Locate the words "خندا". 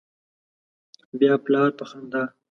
1.89-2.23